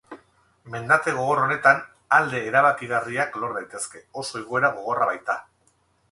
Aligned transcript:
Mendate 0.75 1.11
gogor 1.17 1.41
honetan 1.41 1.83
alde 2.17 2.41
erabakigarriak 2.51 3.37
lor 3.43 3.53
daitezke, 3.57 4.01
oso 4.23 4.41
igoera 4.41 4.71
gogorra 4.79 5.09
baita. 5.11 5.37